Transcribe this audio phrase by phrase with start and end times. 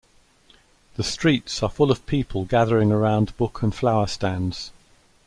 [0.95, 4.71] The streets are full of people gathering around book and flower stands.